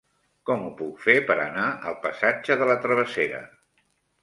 [0.49, 3.45] Com ho puc fer per anar al passatge de la Travessera?